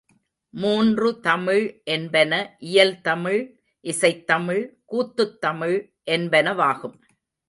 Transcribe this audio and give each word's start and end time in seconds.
மூன்று 0.53 1.19
தமிழ் 1.19 1.81
என்பன 1.83 2.55
இயல் 2.59 3.01
தமிழ், 3.01 3.57
இசைத் 3.81 4.27
தமிழ், 4.27 4.63
கூத்துத் 4.91 5.37
தமிழ் 5.37 5.93
என்பனவாகும். 6.11 6.97